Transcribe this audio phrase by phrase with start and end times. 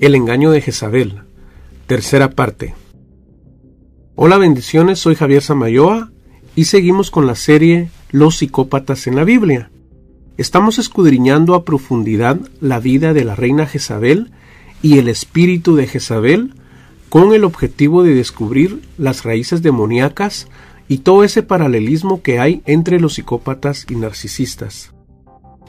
[0.00, 1.24] El engaño de Jezabel.
[1.86, 2.74] Tercera parte.
[4.14, 6.10] Hola bendiciones, soy Javier Samayoa
[6.56, 9.70] y seguimos con la serie Los psicópatas en la Biblia.
[10.38, 14.30] Estamos escudriñando a profundidad la vida de la reina Jezabel
[14.80, 16.54] y el espíritu de Jezabel
[17.10, 20.48] con el objetivo de descubrir las raíces demoníacas
[20.88, 24.94] y todo ese paralelismo que hay entre los psicópatas y narcisistas.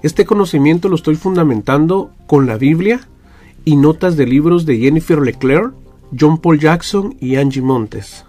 [0.04, 3.10] Este conocimiento lo estoy fundamentando con la Biblia
[3.66, 5.74] y notas de libros de Jennifer Leclerc,
[6.18, 8.26] John Paul Jackson y Angie Montes.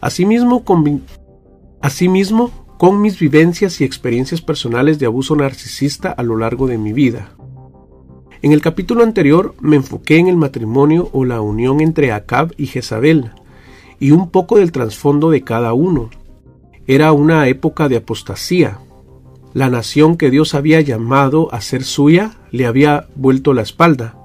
[0.00, 0.64] Asimismo,
[2.78, 7.30] con, mis vivencias y experiencias personales de abuso narcisista a lo largo de mi vida.
[8.40, 12.66] En el capítulo anterior me enfoqué en el matrimonio o la unión entre Acab y
[12.66, 13.32] Jezabel,
[13.98, 16.10] y un poco del trasfondo de cada uno.
[16.86, 18.78] Era una época de apostasía.
[19.54, 24.17] La nación que Dios había llamado a ser suya le había vuelto la espalda.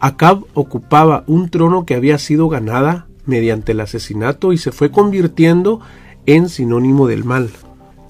[0.00, 5.80] Acab ocupaba un trono que había sido ganada mediante el asesinato y se fue convirtiendo
[6.24, 7.50] en sinónimo del mal.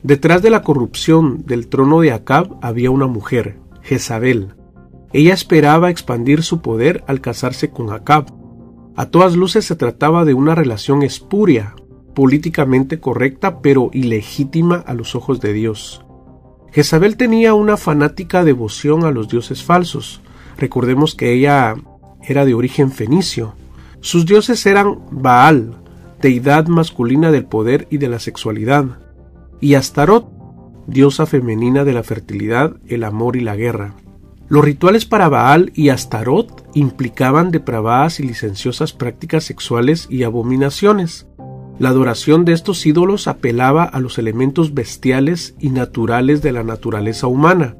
[0.05, 4.55] Detrás de la corrupción del trono de Acab había una mujer, Jezabel.
[5.13, 8.33] Ella esperaba expandir su poder al casarse con Acab.
[8.95, 11.75] A todas luces se trataba de una relación espuria,
[12.15, 16.05] políticamente correcta pero ilegítima a los ojos de Dios.
[16.71, 20.23] Jezabel tenía una fanática devoción a los dioses falsos,
[20.61, 21.75] Recordemos que ella
[22.23, 23.55] era de origen fenicio.
[24.01, 25.79] Sus dioses eran Baal,
[26.21, 28.85] deidad masculina del poder y de la sexualidad,
[29.59, 30.29] y Astarot,
[30.87, 33.95] diosa femenina de la fertilidad, el amor y la guerra.
[34.51, 41.27] Los rituales para Baal y Astarot implicaban depravadas y licenciosas prácticas sexuales y abominaciones.
[41.79, 47.29] La adoración de estos ídolos apelaba a los elementos bestiales y naturales de la naturaleza
[47.29, 47.77] humana,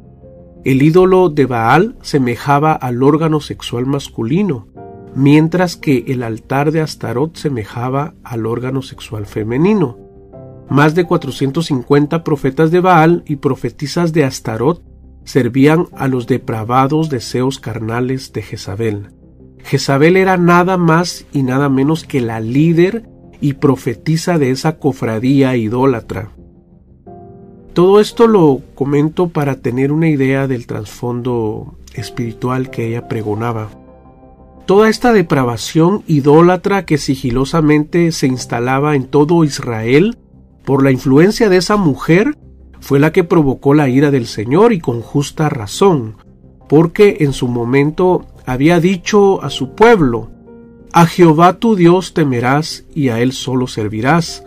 [0.65, 4.69] el ídolo de Baal semejaba al órgano sexual masculino,
[5.15, 9.99] mientras que el altar de Astarot semejaba al órgano sexual femenino.
[10.69, 14.83] Más de 450 profetas de Baal y profetisas de Astarot
[15.25, 19.11] servían a los depravados deseos carnales de Jezabel.
[19.65, 23.09] Jezabel era nada más y nada menos que la líder
[23.41, 26.33] y profetisa de esa cofradía idólatra.
[27.73, 33.69] Todo esto lo comento para tener una idea del trasfondo espiritual que ella pregonaba.
[34.67, 40.19] Toda esta depravación idólatra que sigilosamente se instalaba en todo Israel
[40.65, 42.37] por la influencia de esa mujer
[42.81, 46.17] fue la que provocó la ira del Señor y con justa razón,
[46.69, 50.31] porque en su momento había dicho a su pueblo,
[50.93, 54.45] A Jehová tu Dios temerás y a él solo servirás,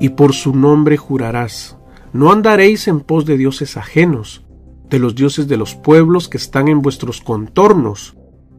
[0.00, 1.77] y por su nombre jurarás.
[2.18, 4.44] No andaréis en pos de dioses ajenos,
[4.90, 8.16] de los dioses de los pueblos que están en vuestros contornos,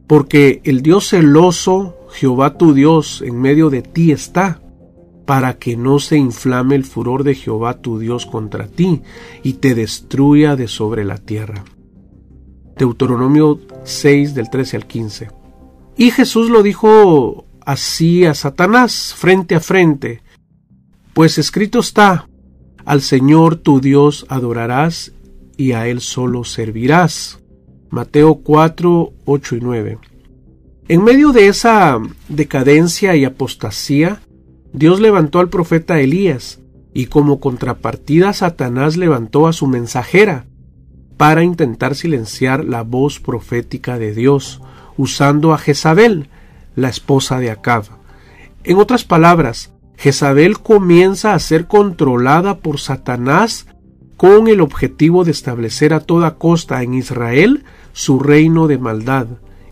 [0.08, 4.62] porque el Dios celoso, Jehová tu Dios, en medio de ti está,
[5.26, 9.02] para que no se inflame el furor de Jehová tu Dios contra ti
[9.44, 11.66] y te destruya de sobre la tierra.
[12.78, 15.32] Deuteronomio 6 del 13 al 15.
[15.98, 20.22] Y Jesús lo dijo así a Satanás frente a frente,
[21.14, 22.29] pues escrito está,
[22.90, 25.12] al Señor tu Dios adorarás
[25.58, 27.40] y a Él solo servirás.
[27.92, 29.98] Mateo 4, 8 y 9.
[30.88, 32.00] En medio de esa
[32.30, 34.22] decadencia y apostasía,
[34.74, 36.62] Dios levantó al profeta Elías,
[36.92, 40.48] y como contrapartida Satanás levantó a su mensajera,
[41.16, 44.62] para intentar silenciar la voz profética de Dios,
[44.98, 46.30] usando a Jezabel,
[46.76, 47.84] la esposa de Acab.
[48.64, 53.68] En otras palabras, Jezabel comienza a ser controlada por Satanás
[54.16, 59.28] con el objetivo de establecer a toda costa en Israel su reino de maldad,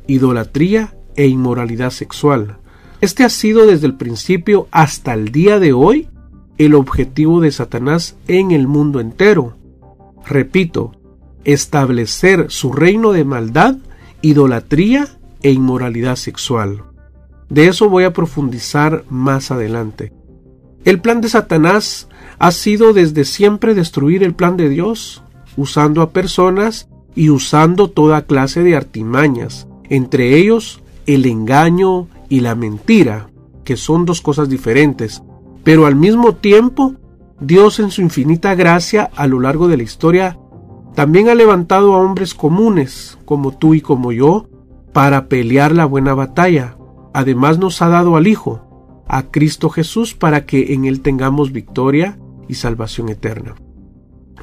[0.05, 2.57] idolatría e inmoralidad sexual.
[2.99, 6.09] Este ha sido desde el principio hasta el día de hoy
[6.57, 9.55] el objetivo de Satanás en el mundo entero.
[10.25, 10.91] Repito,
[11.45, 13.77] establecer su reino de maldad,
[14.21, 15.07] idolatría
[15.41, 16.83] e inmoralidad sexual.
[17.47, 20.16] De eso voy a profundizar más adelante.
[20.87, 22.07] El plan de Satanás
[22.39, 25.21] ha sido desde siempre destruir el plan de Dios,
[25.57, 32.55] usando a personas y usando toda clase de artimañas, entre ellos el engaño y la
[32.55, 33.29] mentira,
[33.65, 35.21] que son dos cosas diferentes,
[35.65, 36.93] pero al mismo tiempo
[37.41, 40.39] Dios en su infinita gracia a lo largo de la historia
[40.95, 44.47] también ha levantado a hombres comunes, como tú y como yo,
[44.93, 46.77] para pelear la buena batalla.
[47.13, 48.66] Además nos ha dado al Hijo,
[49.07, 52.17] a Cristo Jesús para que en Él tengamos victoria
[52.47, 53.55] y salvación eterna.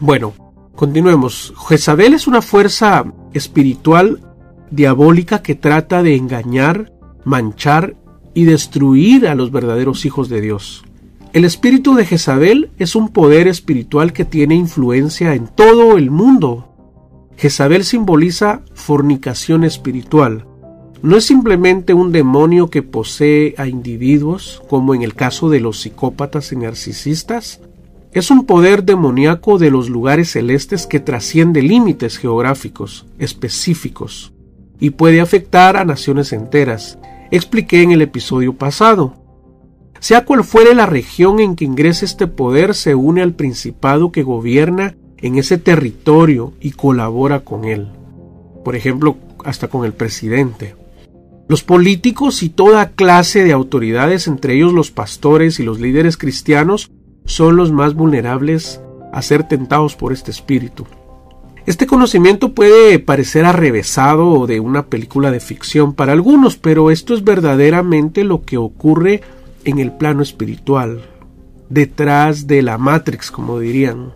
[0.00, 0.32] Bueno,
[0.74, 1.54] continuemos.
[1.68, 4.20] Jezabel es una fuerza espiritual
[4.70, 6.92] diabólica que trata de engañar,
[7.24, 7.96] manchar
[8.34, 10.84] y destruir a los verdaderos hijos de Dios.
[11.32, 16.68] El espíritu de Jezabel es un poder espiritual que tiene influencia en todo el mundo.
[17.36, 20.46] Jezabel simboliza fornicación espiritual.
[21.02, 25.80] No es simplemente un demonio que posee a individuos, como en el caso de los
[25.80, 27.60] psicópatas y narcisistas.
[28.12, 34.32] Es un poder demoníaco de los lugares celestes que trasciende límites geográficos específicos
[34.80, 36.98] y puede afectar a naciones enteras.
[37.30, 39.14] Expliqué en el episodio pasado.
[39.98, 44.22] Sea cual fuere la región en que ingrese este poder, se une al principado que
[44.22, 47.88] gobierna en ese territorio y colabora con él.
[48.64, 50.74] Por ejemplo, hasta con el presidente.
[51.46, 56.90] Los políticos y toda clase de autoridades, entre ellos los pastores y los líderes cristianos,
[57.26, 58.80] son los más vulnerables
[59.12, 60.86] a ser tentados por este espíritu.
[61.66, 67.14] Este conocimiento puede parecer arrevesado o de una película de ficción para algunos, pero esto
[67.14, 69.22] es verdaderamente lo que ocurre
[69.64, 71.02] en el plano espiritual,
[71.68, 74.12] detrás de la Matrix, como dirían.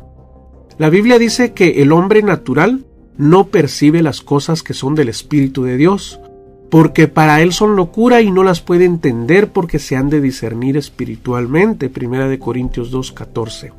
[0.79, 2.85] La Biblia dice que el hombre natural
[3.17, 6.21] no percibe las cosas que son del Espíritu de Dios,
[6.71, 10.77] porque para él son locura y no las puede entender porque se han de discernir
[10.77, 11.89] espiritualmente.
[11.89, 13.73] Primera de Corintios 2:14.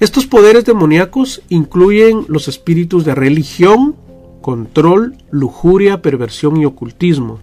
[0.00, 3.96] Estos poderes demoníacos incluyen los espíritus de religión,
[4.40, 7.38] control, lujuria, perversión y ocultismo.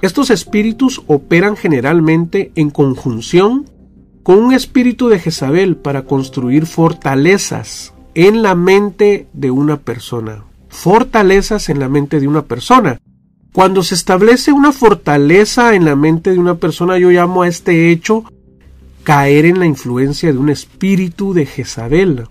[0.00, 3.66] Estos espíritus operan generalmente en conjunción
[4.22, 10.44] con un espíritu de Jezabel para construir fortalezas en la mente de una persona.
[10.68, 13.00] Fortalezas en la mente de una persona.
[13.52, 17.90] Cuando se establece una fortaleza en la mente de una persona, yo llamo a este
[17.90, 18.24] hecho
[19.02, 22.28] caer en la influencia de un espíritu de Jezabel.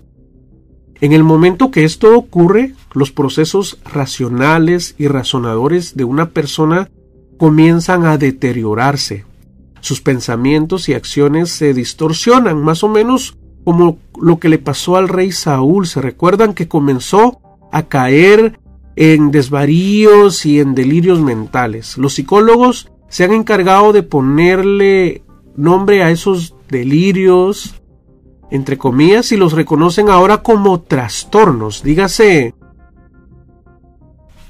[1.02, 6.90] En el momento que esto ocurre, los procesos racionales y razonadores de una persona
[7.38, 9.26] comienzan a deteriorarse.
[9.82, 15.10] Sus pensamientos y acciones se distorsionan, más o menos como lo que le pasó al
[15.10, 15.86] rey Saúl.
[15.86, 17.40] Se recuerdan que comenzó
[17.72, 18.60] a caer
[19.00, 21.98] en desvaríos y en delirios mentales.
[21.98, 25.24] Los psicólogos se han encargado de ponerle
[25.56, 27.76] nombre a esos delirios,
[28.52, 31.82] entre comillas, y los reconocen ahora como trastornos.
[31.82, 32.54] Dígase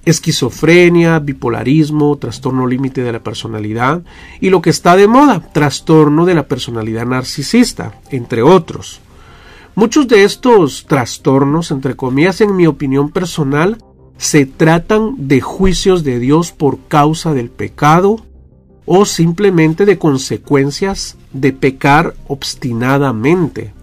[0.03, 4.01] esquizofrenia, bipolarismo, trastorno límite de la personalidad
[4.41, 8.99] y lo que está de moda, trastorno de la personalidad narcisista, entre otros.
[9.75, 13.77] Muchos de estos trastornos, entre comillas, en mi opinión personal,
[14.19, 18.17] se tratan de juicios de Dios por causa del pecado
[18.85, 23.73] o simplemente de consecuencias de pecar obstinadamente.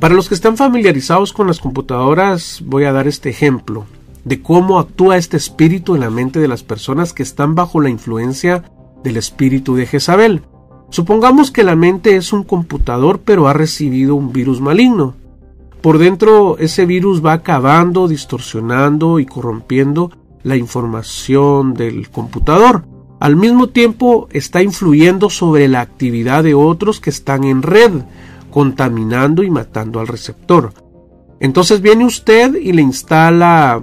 [0.00, 3.86] Para los que están familiarizados con las computadoras, voy a dar este ejemplo
[4.24, 7.88] de cómo actúa este espíritu en la mente de las personas que están bajo la
[7.88, 8.64] influencia
[9.04, 10.42] del espíritu de Jezabel.
[10.90, 15.14] Supongamos que la mente es un computador pero ha recibido un virus maligno.
[15.80, 20.10] Por dentro ese virus va acabando, distorsionando y corrompiendo
[20.42, 22.84] la información del computador.
[23.18, 27.92] Al mismo tiempo está influyendo sobre la actividad de otros que están en red,
[28.50, 30.72] contaminando y matando al receptor.
[31.40, 33.80] Entonces viene usted y le instala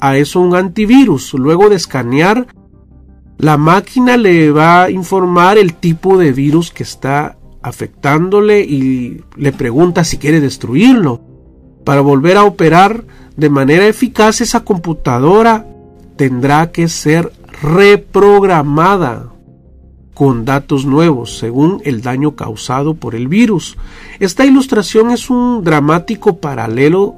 [0.00, 1.34] a eso un antivirus.
[1.34, 2.46] Luego de escanear,
[3.38, 9.52] la máquina le va a informar el tipo de virus que está afectándole y le
[9.52, 11.20] pregunta si quiere destruirlo.
[11.84, 13.04] Para volver a operar
[13.36, 15.66] de manera eficaz esa computadora
[16.16, 19.32] tendrá que ser reprogramada
[20.14, 23.76] con datos nuevos según el daño causado por el virus.
[24.18, 27.14] Esta ilustración es un dramático paralelo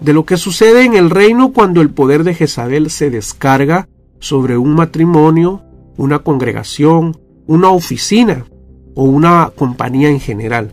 [0.00, 3.88] de lo que sucede en el reino cuando el poder de Jezabel se descarga
[4.18, 5.62] sobre un matrimonio,
[5.96, 8.46] una congregación, una oficina
[8.94, 10.72] o una compañía en general.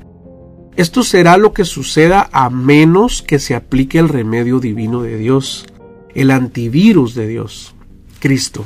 [0.75, 5.65] Esto será lo que suceda a menos que se aplique el remedio divino de Dios,
[6.13, 7.75] el antivirus de Dios,
[8.19, 8.65] Cristo.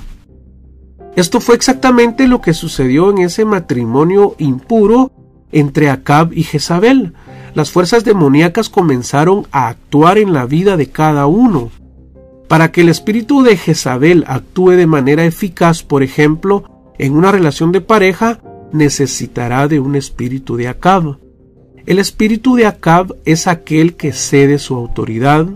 [1.15, 5.11] Esto fue exactamente lo que sucedió en ese matrimonio impuro
[5.51, 7.13] entre Acab y Jezabel
[7.53, 11.69] las fuerzas demoníacas comenzaron a actuar en la vida de cada uno.
[12.47, 17.71] Para que el espíritu de Jezabel actúe de manera eficaz, por ejemplo, en una relación
[17.71, 18.39] de pareja,
[18.73, 21.19] necesitará de un espíritu de Acab.
[21.85, 25.47] El espíritu de Acab es aquel que cede su autoridad,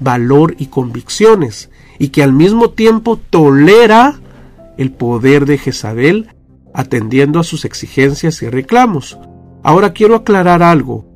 [0.00, 4.20] valor y convicciones, y que al mismo tiempo tolera
[4.76, 6.28] el poder de Jezabel
[6.76, 9.18] atendiendo a sus exigencias y reclamos.
[9.62, 11.06] Ahora quiero aclarar algo.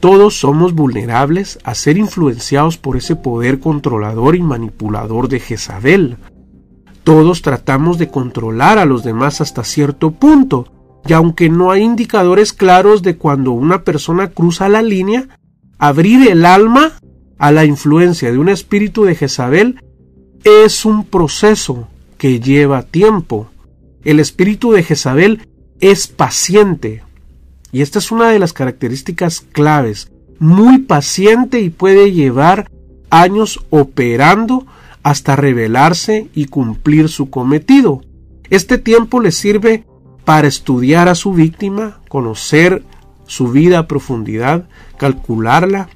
[0.00, 6.16] todos somos vulnerables a ser influenciados por ese poder controlador y manipulador de Jezabel.
[7.04, 10.71] Todos tratamos de controlar a los demás hasta cierto punto,
[11.06, 15.28] y aunque no hay indicadores claros de cuando una persona cruza la línea,
[15.78, 16.92] abrir el alma
[17.38, 19.80] a la influencia de un espíritu de Jezabel
[20.44, 23.50] es un proceso que lleva tiempo.
[24.04, 25.48] El espíritu de Jezabel
[25.80, 27.02] es paciente,
[27.72, 32.70] y esta es una de las características claves, muy paciente y puede llevar
[33.10, 34.66] años operando
[35.02, 38.02] hasta revelarse y cumplir su cometido.
[38.50, 39.84] Este tiempo le sirve
[40.24, 42.84] para estudiar a su víctima, conocer
[43.26, 45.88] su vida a profundidad, calcularla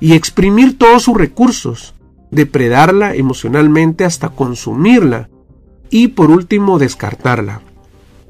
[0.00, 1.94] y exprimir todos sus recursos,
[2.30, 5.28] depredarla emocionalmente hasta consumirla
[5.90, 7.62] y por último descartarla.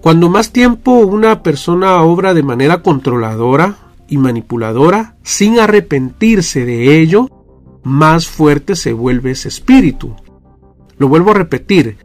[0.01, 3.77] Cuando más tiempo una persona obra de manera controladora
[4.09, 7.29] y manipuladora sin arrepentirse de ello,
[7.83, 10.17] más fuerte se vuelve ese espíritu.
[10.97, 11.99] Lo vuelvo a repetir,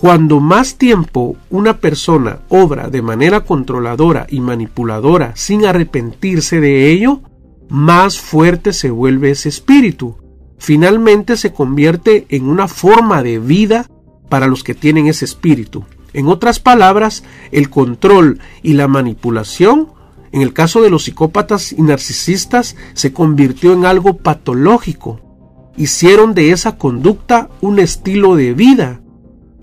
[0.00, 7.20] cuando más tiempo una persona obra de manera controladora y manipuladora sin arrepentirse de ello,
[7.68, 10.16] más fuerte se vuelve ese espíritu.
[10.58, 13.86] Finalmente se convierte en una forma de vida
[14.30, 15.84] para los que tienen ese espíritu.
[16.14, 19.88] En otras palabras, el control y la manipulación
[20.32, 25.20] en el caso de los psicópatas y narcisistas se convirtió en algo patológico.
[25.76, 28.99] Hicieron de esa conducta un estilo de vida.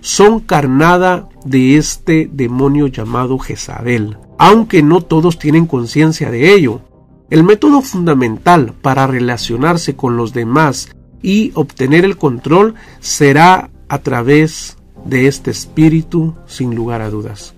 [0.02, 6.82] Son carnada de este demonio llamado Jezabel, aunque no todos tienen conciencia de ello.
[7.30, 10.90] El método fundamental para relacionarse con los demás
[11.22, 17.54] y obtener el control será a través de este espíritu sin lugar a dudas.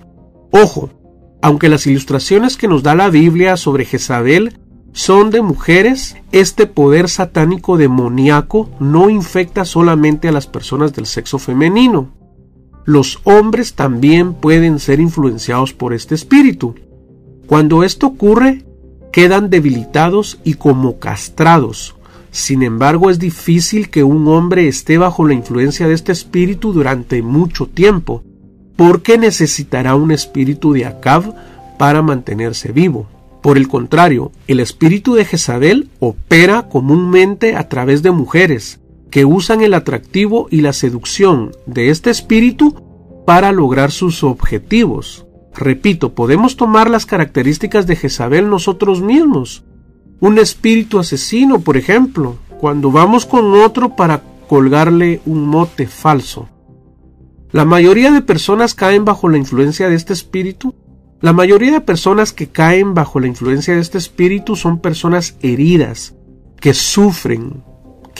[0.51, 0.89] Ojo,
[1.41, 4.60] aunque las ilustraciones que nos da la Biblia sobre Jezabel
[4.91, 11.39] son de mujeres, este poder satánico demoníaco no infecta solamente a las personas del sexo
[11.39, 12.10] femenino.
[12.89, 16.74] Los hombres también pueden ser influenciados por este espíritu.
[17.46, 18.65] Cuando esto ocurre,
[19.12, 21.96] quedan debilitados y como castrados.
[22.31, 27.22] Sin embargo, es difícil que un hombre esté bajo la influencia de este espíritu durante
[27.22, 28.24] mucho tiempo,
[28.75, 31.36] porque necesitará un espíritu de Acab
[31.77, 33.08] para mantenerse vivo.
[33.43, 38.79] Por el contrario, el espíritu de Jezabel opera comúnmente a través de mujeres
[39.10, 42.84] que usan el atractivo y la seducción de este espíritu
[43.25, 45.25] para lograr sus objetivos.
[45.56, 49.63] Repito, podemos tomar las características de Jezabel nosotros mismos.
[50.20, 56.50] Un espíritu asesino, por ejemplo, cuando vamos con otro para colgarle un mote falso.
[57.51, 60.75] La mayoría de personas caen bajo la influencia de este espíritu.
[61.20, 66.16] La mayoría de personas que caen bajo la influencia de este espíritu son personas heridas,
[66.60, 67.63] que sufren,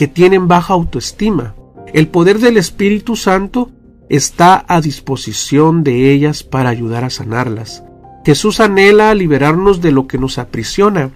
[0.00, 1.54] que tienen baja autoestima.
[1.92, 3.70] El poder del Espíritu Santo
[4.08, 7.84] está a disposición de ellas para ayudar a sanarlas.
[8.24, 11.10] Jesús anhela liberarnos de lo que nos aprisiona.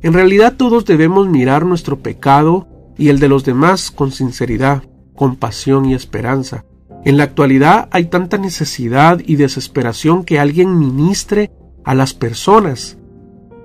[0.00, 2.66] En realidad todos debemos mirar nuestro pecado
[2.96, 6.64] y el de los demás con sinceridad, compasión y esperanza.
[7.04, 11.50] En la actualidad hay tanta necesidad y desesperación que alguien ministre
[11.84, 12.96] a las personas.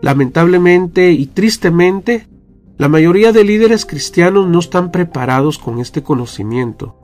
[0.01, 2.27] Lamentablemente y tristemente,
[2.77, 6.95] la mayoría de líderes cristianos no están preparados con este conocimiento.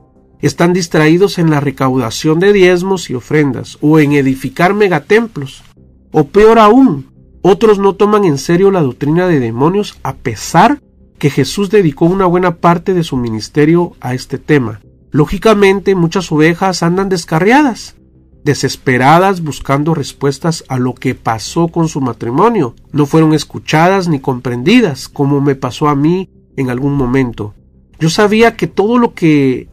[0.41, 5.63] Están distraídos en la recaudación de diezmos y ofrendas o en edificar megatemplos.
[6.11, 7.11] O peor aún,
[7.41, 10.81] otros no toman en serio la doctrina de demonios a pesar
[11.17, 14.81] que Jesús dedicó una buena parte de su ministerio a este tema.
[15.11, 17.95] Lógicamente, muchas ovejas andan descarriadas,
[18.43, 22.75] desesperadas buscando respuestas a lo que pasó con su matrimonio.
[22.91, 27.53] No fueron escuchadas ni comprendidas, como me pasó a mí en algún momento.
[28.00, 29.67] Yo sabía que todo lo que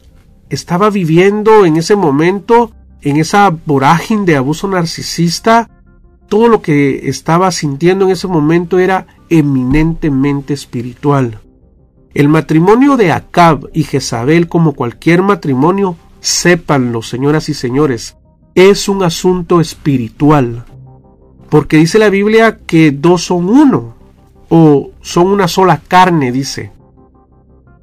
[0.50, 5.70] estaba viviendo en ese momento, en esa vorágine de abuso narcisista,
[6.28, 11.40] todo lo que estaba sintiendo en ese momento era eminentemente espiritual.
[12.12, 18.16] El matrimonio de Acab y Jezabel, como cualquier matrimonio, sépanlo, señoras y señores,
[18.58, 20.64] es un asunto espiritual.
[21.48, 23.94] Porque dice la Biblia que dos son uno,
[24.48, 26.72] o son una sola carne, dice.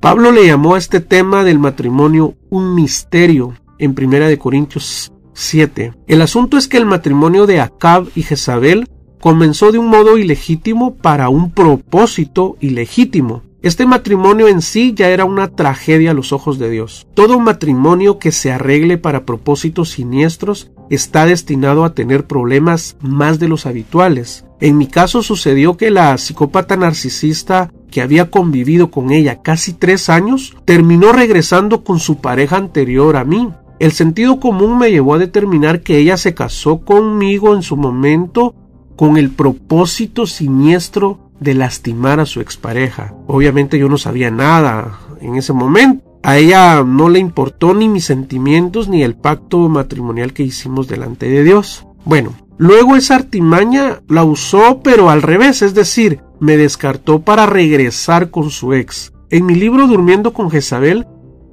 [0.01, 5.93] Pablo le llamó a este tema del matrimonio un misterio en 1 Corintios 7.
[6.07, 8.89] El asunto es que el matrimonio de Acab y Jezabel
[9.21, 13.43] comenzó de un modo ilegítimo para un propósito ilegítimo.
[13.65, 17.07] Este matrimonio en sí ya era una tragedia a los ojos de Dios.
[17.15, 23.47] Todo matrimonio que se arregle para propósitos siniestros está destinado a tener problemas más de
[23.47, 24.45] los habituales.
[24.61, 30.09] En mi caso sucedió que la psicópata narcisista que había convivido con ella casi tres
[30.09, 33.49] años terminó regresando con su pareja anterior a mí.
[33.79, 38.53] El sentido común me llevó a determinar que ella se casó conmigo en su momento
[38.95, 43.13] con el propósito siniestro de lastimar a su expareja.
[43.27, 46.03] Obviamente yo no sabía nada en ese momento.
[46.23, 51.29] A ella no le importó ni mis sentimientos ni el pacto matrimonial que hicimos delante
[51.29, 51.85] de Dios.
[52.03, 58.31] Bueno, luego esa artimaña la usó pero al revés, es decir, me descartó para regresar
[58.31, 59.13] con su ex.
[59.29, 61.05] En mi libro Durmiendo con Jezabel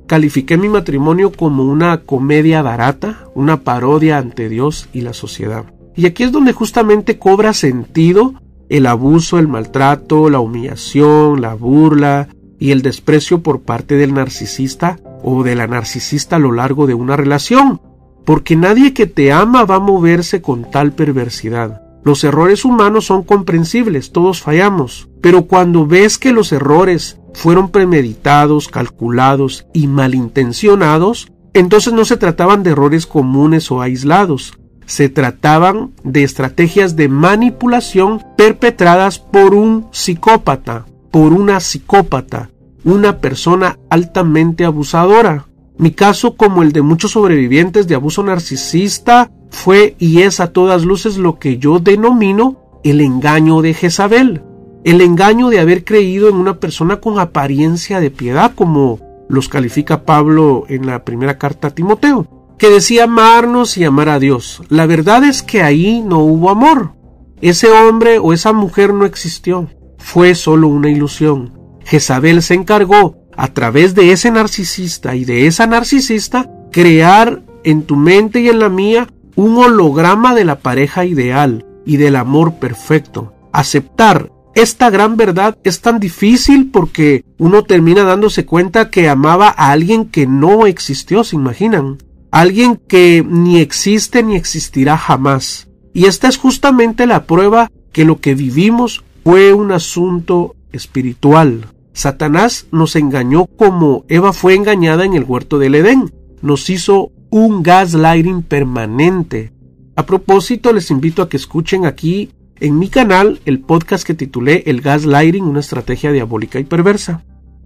[0.06, 5.66] califiqué mi matrimonio como una comedia barata, una parodia ante Dios y la sociedad.
[5.94, 8.34] Y aquí es donde justamente cobra sentido
[8.72, 14.98] el abuso, el maltrato, la humillación, la burla y el desprecio por parte del narcisista
[15.22, 17.82] o de la narcisista a lo largo de una relación,
[18.24, 21.82] porque nadie que te ama va a moverse con tal perversidad.
[22.02, 28.68] Los errores humanos son comprensibles, todos fallamos, pero cuando ves que los errores fueron premeditados,
[28.68, 34.54] calculados y malintencionados, entonces no se trataban de errores comunes o aislados,
[34.86, 42.50] se trataban de estrategias de manipulación perpetradas por un psicópata, por una psicópata,
[42.84, 45.46] una persona altamente abusadora.
[45.78, 50.84] Mi caso, como el de muchos sobrevivientes de abuso narcisista, fue y es a todas
[50.84, 54.42] luces lo que yo denomino el engaño de Jezabel,
[54.84, 58.98] el engaño de haber creído en una persona con apariencia de piedad, como
[59.28, 64.20] los califica Pablo en la primera carta a Timoteo que decía amarnos y amar a
[64.20, 64.62] Dios.
[64.68, 66.92] La verdad es que ahí no hubo amor.
[67.40, 69.68] Ese hombre o esa mujer no existió.
[69.98, 71.58] Fue solo una ilusión.
[71.84, 77.96] Jezabel se encargó, a través de ese narcisista y de esa narcisista, crear en tu
[77.96, 83.34] mente y en la mía un holograma de la pareja ideal y del amor perfecto.
[83.52, 89.72] Aceptar esta gran verdad es tan difícil porque uno termina dándose cuenta que amaba a
[89.72, 91.98] alguien que no existió, ¿se imaginan?
[92.32, 95.68] Alguien que ni existe ni existirá jamás.
[95.92, 101.68] Y esta es justamente la prueba que lo que vivimos fue un asunto espiritual.
[101.92, 106.10] Satanás nos engañó como Eva fue engañada en el huerto del Edén.
[106.40, 109.52] Nos hizo un gaslighting permanente.
[109.94, 114.62] A propósito, les invito a que escuchen aquí en mi canal el podcast que titulé
[114.66, 117.24] El gaslighting, una estrategia diabólica y perversa.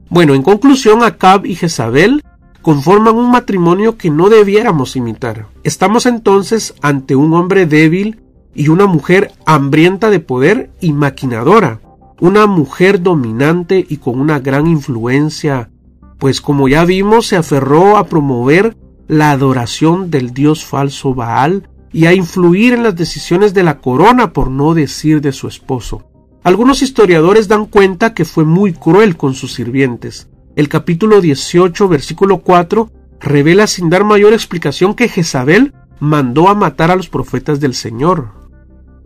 [0.09, 2.24] Bueno, en conclusión, Acab y Jezabel
[2.66, 5.46] conforman un matrimonio que no debiéramos imitar.
[5.62, 8.22] Estamos entonces ante un hombre débil
[8.57, 11.81] y una mujer hambrienta de poder y maquinadora,
[12.18, 15.70] una mujer dominante y con una gran influencia,
[16.18, 18.76] pues como ya vimos se aferró a promover
[19.07, 24.33] la adoración del dios falso Baal y a influir en las decisiones de la corona,
[24.33, 26.11] por no decir de su esposo.
[26.42, 32.38] Algunos historiadores dan cuenta que fue muy cruel con sus sirvientes, el capítulo 18, versículo
[32.38, 32.90] 4,
[33.21, 38.31] revela sin dar mayor explicación que Jezabel mandó a matar a los profetas del Señor.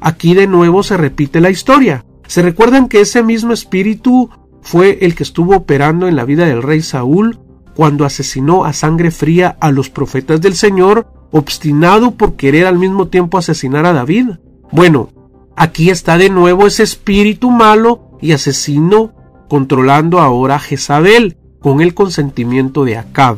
[0.01, 2.05] Aquí de nuevo se repite la historia.
[2.29, 4.31] Se recuerdan que ese mismo espíritu
[4.63, 7.41] fue el que estuvo operando en la vida del rey Saúl
[7.75, 13.09] cuando asesinó a sangre fría a los profetas del Señor, obstinado por querer al mismo
[13.09, 14.31] tiempo asesinar a David.
[14.71, 15.09] Bueno,
[15.57, 19.15] aquí está de nuevo ese espíritu malo y asesino
[19.49, 23.37] controlando ahora a Jezabel con el consentimiento de Acab.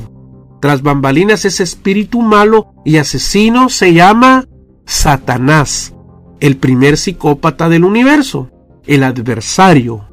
[0.60, 4.46] Tras bambalinas ese espíritu malo y asesino se llama
[4.86, 5.94] Satanás,
[6.40, 8.50] el primer psicópata del universo,
[8.86, 10.08] el adversario,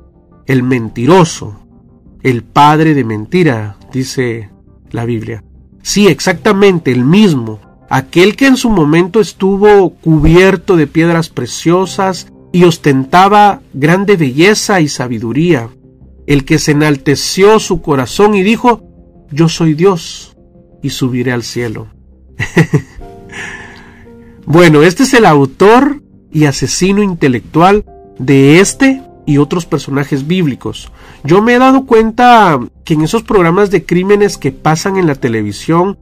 [0.46, 1.60] el mentiroso,
[2.24, 4.50] el padre de mentira, dice
[4.92, 5.44] la Biblia.
[5.82, 12.64] Sí, exactamente el mismo, aquel que en su momento estuvo cubierto de piedras preciosas y
[12.64, 15.70] ostentaba grande belleza y sabiduría,
[16.30, 18.84] el que se enalteció su corazón y dijo,
[19.32, 20.38] yo soy Dios
[20.84, 21.88] y subiré al cielo.
[24.46, 27.84] bueno, este es el autor y asesino intelectual
[28.20, 30.92] de este y otros personajes bíblicos.
[31.24, 35.16] Yo me he dado cuenta que en esos programas de crímenes que pasan en la
[35.16, 35.98] televisión,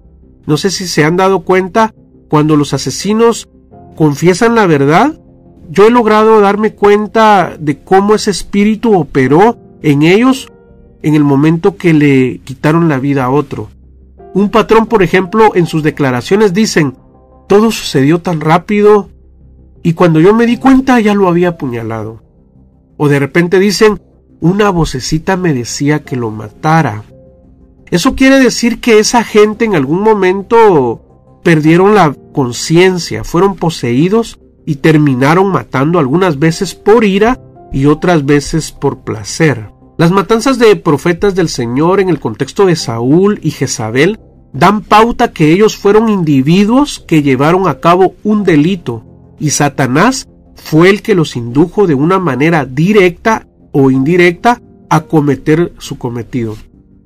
[0.45, 1.93] no sé si se han dado cuenta,
[2.27, 3.47] cuando los asesinos
[3.95, 5.17] confiesan la verdad,
[5.69, 10.51] yo he logrado darme cuenta de cómo ese espíritu operó en ellos
[11.01, 13.69] en el momento que le quitaron la vida a otro.
[14.33, 16.95] Un patrón, por ejemplo, en sus declaraciones dicen,
[17.47, 19.09] todo sucedió tan rápido
[19.83, 22.21] y cuando yo me di cuenta ya lo había apuñalado.
[22.97, 24.01] O de repente dicen,
[24.39, 27.03] una vocecita me decía que lo matara.
[27.89, 34.75] Eso quiere decir que esa gente en algún momento perdieron la conciencia, fueron poseídos y
[34.75, 37.39] terminaron matando algunas veces por ira
[37.71, 39.71] y otras veces por placer.
[39.97, 44.19] Las matanzas de profetas del Señor en el contexto de Saúl y Jezabel
[44.53, 49.03] dan pauta que ellos fueron individuos que llevaron a cabo un delito
[49.39, 55.73] y Satanás fue el que los indujo de una manera directa o indirecta a cometer
[55.77, 56.55] su cometido.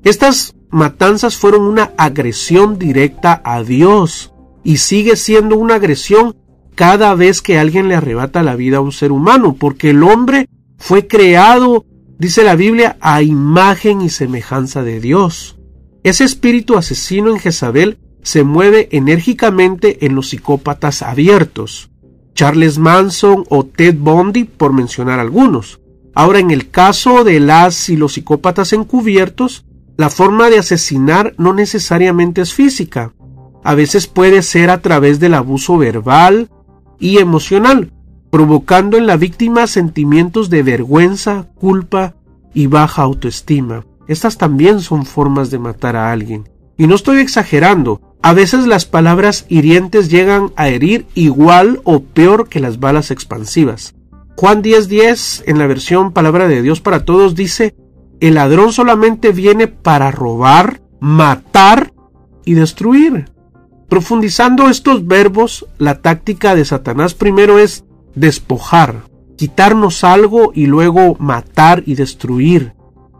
[0.03, 6.35] Estas matanzas fueron una agresión directa a Dios y sigue siendo una agresión
[6.75, 10.47] cada vez que alguien le arrebata la vida a un ser humano, porque el hombre
[10.77, 11.85] fue creado,
[12.17, 15.57] dice la Biblia, a imagen y semejanza de Dios.
[16.03, 21.89] Ese espíritu asesino en Jezabel se mueve enérgicamente en los psicópatas abiertos.
[22.33, 25.79] Charles Manson o Ted Bundy, por mencionar algunos.
[26.13, 29.65] Ahora, en el caso de las y los psicópatas encubiertos,
[29.97, 33.13] la forma de asesinar no necesariamente es física.
[33.63, 36.49] A veces puede ser a través del abuso verbal
[37.01, 37.91] y emocional,
[38.29, 42.15] provocando en la víctima sentimientos de vergüenza, culpa
[42.53, 43.85] y baja autoestima.
[44.07, 46.47] Estas también son formas de matar a alguien.
[46.77, 52.47] Y no estoy exagerando, a veces las palabras hirientes llegan a herir igual o peor
[52.47, 53.95] que las balas expansivas.
[54.37, 57.75] Juan 10:10 en la versión Palabra de Dios para Todos dice,
[58.19, 61.93] el ladrón solamente viene para robar, matar
[62.45, 63.25] y destruir.
[63.91, 67.83] Profundizando estos verbos, la táctica de Satanás primero es
[68.15, 69.01] despojar,
[69.35, 72.71] quitarnos algo y luego matar y destruir,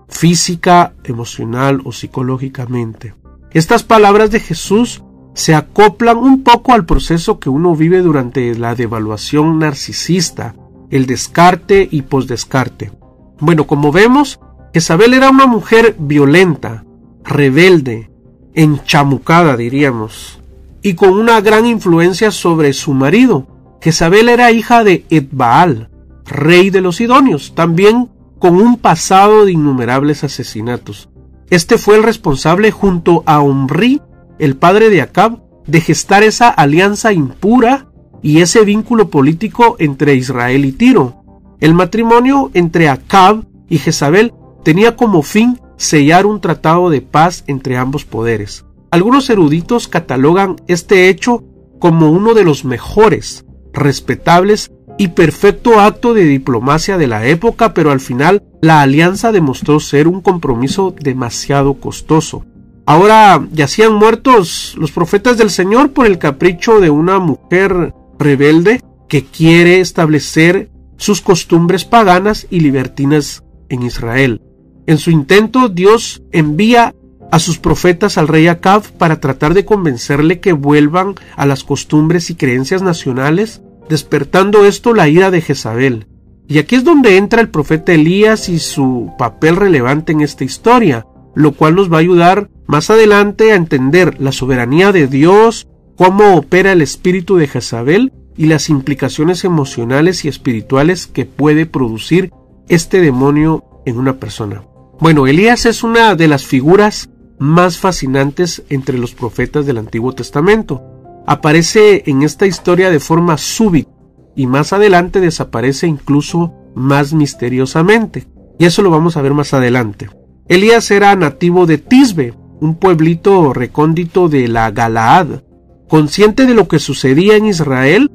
[0.08, 3.16] física, emocional o psicológicamente.
[3.52, 5.04] Estas palabras de Jesús
[5.34, 10.56] se acoplan un poco al proceso que uno vive durante la devaluación narcisista,
[10.90, 12.94] el descarte y posdescarte.
[13.42, 14.40] Bueno, como vemos,
[14.74, 16.86] Jezabel era una mujer violenta,
[17.26, 18.10] rebelde,
[18.54, 20.41] enchamucada, diríamos,
[20.82, 23.48] y con una gran influencia sobre su marido.
[23.82, 25.90] Jezabel era hija de Edbaal,
[26.26, 31.10] rey de los Sidonios, también con un pasado de innumerables asesinatos.
[31.50, 34.02] Este fue el responsable junto a Omri,
[34.40, 37.88] el padre de Acab, de gestar esa alianza impura
[38.22, 41.24] y ese vínculo político entre Israel y Tiro.
[41.60, 47.78] El matrimonio entre Acab y Jezabel tenía como fin sellar un tratado de paz entre
[47.78, 48.66] ambos poderes.
[48.92, 51.46] Algunos eruditos catalogan este hecho
[51.80, 57.92] como uno de los mejores, respetables y perfecto acto de diplomacia de la época, pero
[57.92, 62.46] al final la alianza demostró ser un compromiso demasiado costoso.
[62.86, 69.24] Ahora yacían muertos los profetas del Señor por el capricho de una mujer rebelde que
[69.24, 74.42] quiere establecer sus costumbres paganas y libertinas en Israel.
[74.86, 76.94] En su intento, Dios envía
[77.32, 82.30] a sus profetas al rey Acab para tratar de convencerle que vuelvan a las costumbres
[82.30, 86.08] y creencias nacionales despertando esto la ira de Jezabel.
[86.48, 91.06] Y aquí es donde entra el profeta Elías y su papel relevante en esta historia,
[91.34, 96.36] lo cual nos va a ayudar más adelante a entender la soberanía de Dios, cómo
[96.36, 102.32] opera el espíritu de Jezabel y las implicaciones emocionales y espirituales que puede producir
[102.68, 104.64] este demonio en una persona.
[105.00, 107.10] Bueno, Elías es una de las figuras
[107.42, 110.84] más fascinantes entre los profetas del Antiguo Testamento
[111.26, 113.90] aparece en esta historia de forma súbita
[114.36, 118.28] y más adelante desaparece incluso más misteriosamente.
[118.60, 120.08] Y eso lo vamos a ver más adelante.
[120.48, 125.42] Elías era nativo de Tisbe, un pueblito recóndito de la Galaad.
[125.90, 128.12] Consciente de lo que sucedía en Israel,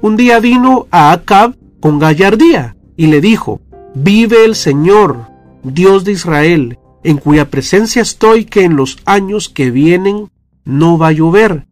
[0.00, 3.60] un día vino a Acab con gallardía y le dijo,
[3.94, 5.26] Vive el Señor,
[5.62, 10.30] Dios de Israel, en cuya presencia estoy que en los años que vienen
[10.64, 11.66] no va a llover,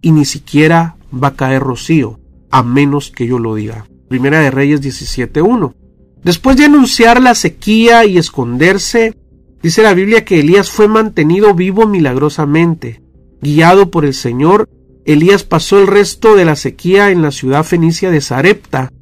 [0.00, 3.86] y ni siquiera va a caer rocío, a menos que yo lo diga.
[4.08, 5.74] Primera de Reyes 17.1.
[6.22, 9.14] Después de anunciar la sequía y esconderse,
[9.62, 13.02] dice la Biblia que Elías fue mantenido vivo milagrosamente.
[13.40, 14.68] Guiado por el Señor,
[15.04, 18.92] Elías pasó el resto de la sequía en la ciudad fenicia de Sarepta,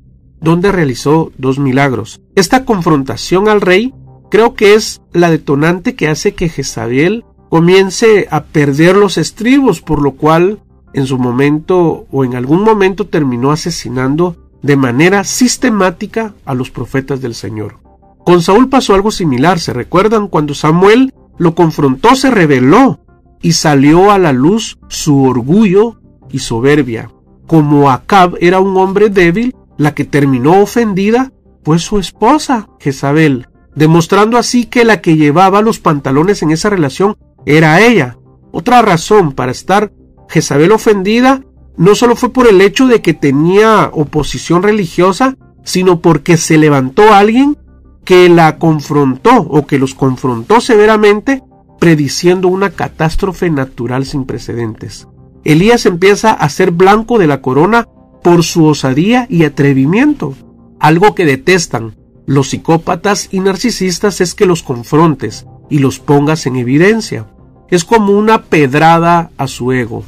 [0.41, 2.21] donde realizó dos milagros.
[2.35, 3.95] Esta confrontación al rey
[4.31, 10.03] creo que es la detonante que hace que Jezabel comience a perder los estribos, por
[10.03, 10.61] lo cual
[10.93, 17.21] en su momento o en algún momento terminó asesinando de manera sistemática a los profetas
[17.21, 17.79] del Señor.
[18.25, 20.29] Con Saúl pasó algo similar, ¿se recuerdan?
[20.29, 22.99] Cuando Samuel lo confrontó, se rebeló
[23.41, 27.11] y salió a la luz su orgullo y soberbia.
[27.47, 34.39] Como Acab era un hombre débil, la que terminó ofendida fue su esposa, Jezabel, demostrando
[34.39, 38.19] así que la que llevaba los pantalones en esa relación era ella.
[38.51, 39.93] Otra razón para estar
[40.29, 41.43] Jezabel ofendida
[41.77, 47.13] no solo fue por el hecho de que tenía oposición religiosa, sino porque se levantó
[47.13, 47.57] alguien
[48.05, 51.43] que la confrontó o que los confrontó severamente,
[51.79, 55.07] prediciendo una catástrofe natural sin precedentes.
[55.45, 57.87] Elías empieza a ser blanco de la corona
[58.23, 60.35] por su osadía y atrevimiento.
[60.81, 61.95] Algo que detestan
[62.27, 67.27] los psicópatas y narcisistas es que los confrontes y los pongas en evidencia.
[67.69, 70.05] Es como una pedrada a su ego.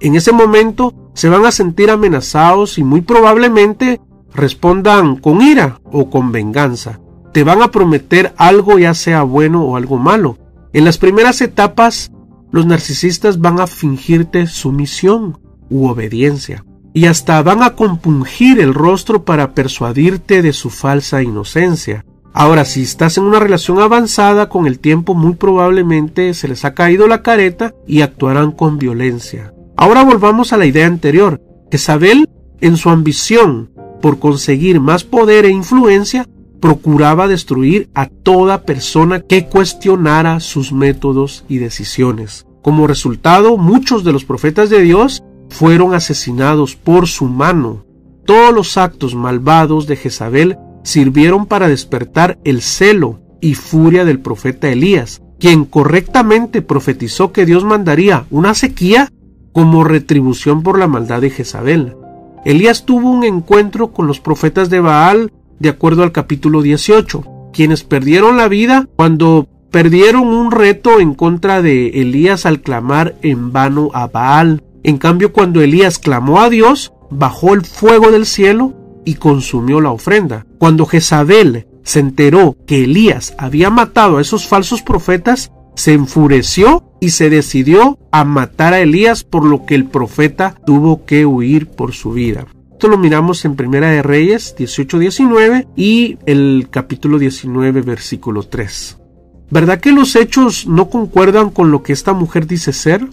[0.00, 4.00] En ese momento se van a sentir amenazados y muy probablemente
[4.32, 7.00] respondan con ira o con venganza.
[7.32, 10.38] Te van a prometer algo ya sea bueno o algo malo.
[10.72, 12.12] En las primeras etapas,
[12.52, 16.65] los narcisistas van a fingirte sumisión u obediencia
[16.96, 22.06] y hasta van a compungir el rostro para persuadirte de su falsa inocencia.
[22.32, 26.72] Ahora, si estás en una relación avanzada, con el tiempo muy probablemente se les ha
[26.72, 29.52] caído la careta y actuarán con violencia.
[29.76, 31.38] Ahora volvamos a la idea anterior.
[31.70, 32.30] Isabel,
[32.62, 36.26] en su ambición por conseguir más poder e influencia,
[36.62, 42.46] procuraba destruir a toda persona que cuestionara sus métodos y decisiones.
[42.62, 47.84] Como resultado, muchos de los profetas de Dios fueron asesinados por su mano.
[48.24, 54.68] Todos los actos malvados de Jezabel sirvieron para despertar el celo y furia del profeta
[54.68, 59.10] Elías, quien correctamente profetizó que Dios mandaría una sequía
[59.52, 61.96] como retribución por la maldad de Jezabel.
[62.44, 67.82] Elías tuvo un encuentro con los profetas de Baal de acuerdo al capítulo 18, quienes
[67.82, 73.90] perdieron la vida cuando perdieron un reto en contra de Elías al clamar en vano
[73.94, 74.62] a Baal.
[74.86, 78.72] En cambio, cuando Elías clamó a Dios, bajó el fuego del cielo
[79.04, 80.46] y consumió la ofrenda.
[80.58, 87.10] Cuando Jezabel se enteró que Elías había matado a esos falsos profetas, se enfureció y
[87.10, 91.92] se decidió a matar a Elías por lo que el profeta tuvo que huir por
[91.92, 92.46] su vida.
[92.70, 98.98] Esto lo miramos en Primera de Reyes 18-19 y el capítulo 19 versículo 3.
[99.50, 103.08] ¿Verdad que los hechos no concuerdan con lo que esta mujer dice ser?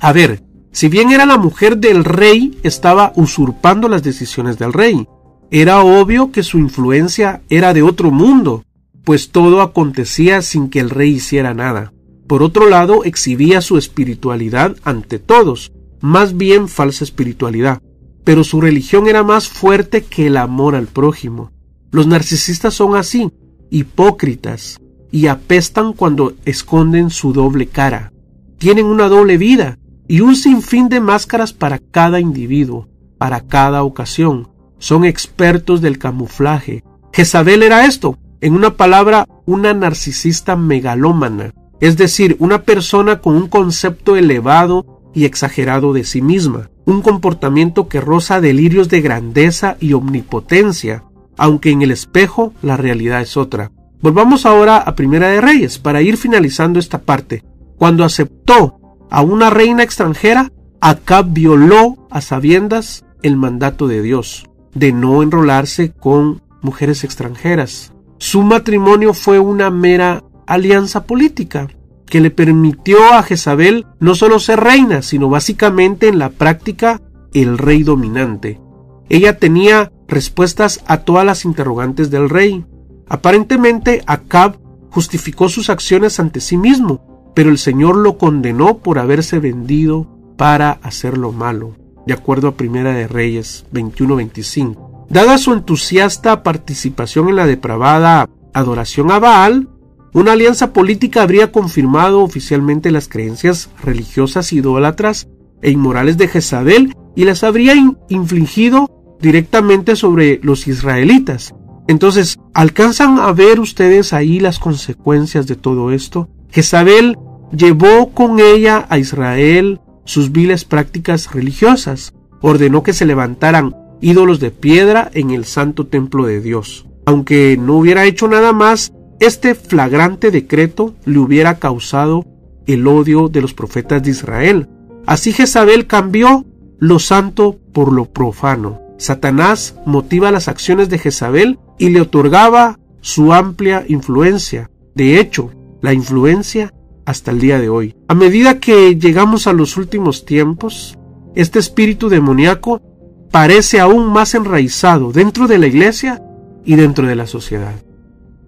[0.00, 5.06] A ver, si bien era la mujer del rey, estaba usurpando las decisiones del rey.
[5.50, 8.64] Era obvio que su influencia era de otro mundo,
[9.04, 11.92] pues todo acontecía sin que el rey hiciera nada.
[12.26, 17.80] Por otro lado, exhibía su espiritualidad ante todos, más bien falsa espiritualidad,
[18.24, 21.50] pero su religión era más fuerte que el amor al prójimo.
[21.90, 23.32] Los narcisistas son así,
[23.70, 24.78] hipócritas,
[25.10, 28.12] y apestan cuando esconden su doble cara.
[28.58, 29.78] Tienen una doble vida
[30.08, 34.48] y un sinfín de máscaras para cada individuo, para cada ocasión.
[34.78, 36.82] Son expertos del camuflaje.
[37.12, 43.48] Jezabel era esto, en una palabra, una narcisista megalómana es decir, una persona con un
[43.48, 49.92] concepto elevado y exagerado de sí misma, un comportamiento que roza delirios de grandeza y
[49.92, 51.04] omnipotencia,
[51.36, 53.70] aunque en el espejo la realidad es otra.
[54.00, 57.44] Volvamos ahora a Primera de Reyes para ir finalizando esta parte.
[57.76, 58.77] Cuando aceptó
[59.10, 65.92] a una reina extranjera, Acab violó a sabiendas el mandato de Dios de no enrolarse
[65.92, 67.92] con mujeres extranjeras.
[68.18, 71.68] Su matrimonio fue una mera alianza política
[72.06, 77.00] que le permitió a Jezabel no solo ser reina, sino básicamente en la práctica
[77.34, 78.60] el rey dominante.
[79.08, 82.64] Ella tenía respuestas a todas las interrogantes del rey.
[83.08, 84.58] Aparentemente Acab
[84.90, 90.72] justificó sus acciones ante sí mismo, pero el Señor lo condenó por haberse vendido para
[90.82, 95.06] hacer lo malo, de acuerdo a Primera de Reyes 21-25.
[95.08, 99.68] Dada su entusiasta participación en la depravada adoración a Baal,
[100.12, 105.28] una alianza política habría confirmado oficialmente las creencias religiosas idólatras
[105.62, 107.74] e inmorales de Jezabel y las habría
[108.08, 111.54] infligido directamente sobre los israelitas.
[111.86, 116.28] Entonces, ¿alcanzan a ver ustedes ahí las consecuencias de todo esto?
[116.50, 117.16] Jezabel
[117.52, 124.50] llevó con ella a Israel sus viles prácticas religiosas, ordenó que se levantaran ídolos de
[124.50, 126.86] piedra en el santo templo de Dios.
[127.04, 132.24] Aunque no hubiera hecho nada más, este flagrante decreto le hubiera causado
[132.66, 134.68] el odio de los profetas de Israel.
[135.06, 136.44] Así Jezabel cambió
[136.78, 138.80] lo santo por lo profano.
[138.98, 144.70] Satanás motiva las acciones de Jezabel y le otorgaba su amplia influencia.
[144.94, 146.72] De hecho, la influencia
[147.08, 147.94] hasta el día de hoy.
[148.06, 150.98] A medida que llegamos a los últimos tiempos,
[151.34, 152.82] este espíritu demoníaco
[153.30, 156.22] parece aún más enraizado dentro de la iglesia
[156.66, 157.82] y dentro de la sociedad.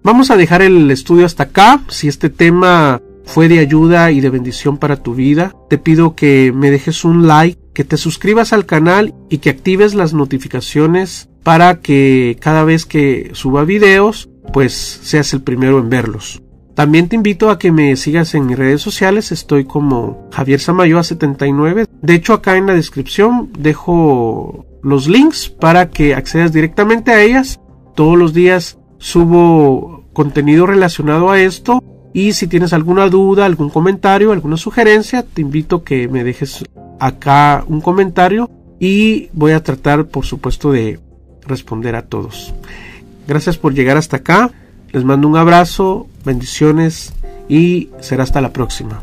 [0.03, 1.81] Vamos a dejar el estudio hasta acá.
[1.87, 6.53] Si este tema fue de ayuda y de bendición para tu vida, te pido que
[6.55, 11.79] me dejes un like que te suscribas al canal y que actives las notificaciones para
[11.79, 16.43] que cada vez que suba videos, pues seas el primero en verlos.
[16.81, 21.87] También te invito a que me sigas en mis redes sociales, estoy como Javier Samayoa79.
[22.01, 27.59] De hecho, acá en la descripción dejo los links para que accedas directamente a ellas.
[27.93, 34.31] Todos los días subo contenido relacionado a esto y si tienes alguna duda, algún comentario,
[34.31, 36.65] alguna sugerencia, te invito a que me dejes
[36.99, 40.99] acá un comentario y voy a tratar, por supuesto, de
[41.45, 42.55] responder a todos.
[43.27, 44.49] Gracias por llegar hasta acá.
[44.91, 47.13] Les mando un abrazo, bendiciones
[47.49, 49.01] y será hasta la próxima.